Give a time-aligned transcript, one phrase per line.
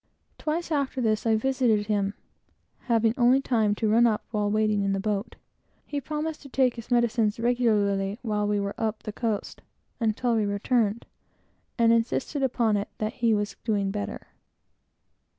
[0.39, 2.15] Twice, after this, I visited him,
[2.85, 5.35] having only time to run up, while waiting in the boat.
[5.85, 8.47] He promised to take his medicines regularly until
[10.35, 11.05] we returned,
[11.77, 14.25] and insisted upon it that he was doing better.